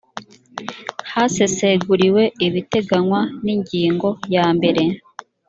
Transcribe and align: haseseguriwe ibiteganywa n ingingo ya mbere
haseseguriwe 1.11 2.23
ibiteganywa 2.47 3.19
n 3.43 3.45
ingingo 3.55 4.09
ya 4.35 4.45
mbere 4.55 4.83